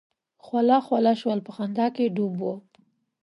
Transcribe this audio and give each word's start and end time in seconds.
خوله 0.45 0.77
خوله 0.85 1.13
شول 1.21 1.39
په 1.47 1.51
خندا 1.55 1.87
کې 1.95 2.13
ډوب 2.15 2.33
وو. 2.41 2.53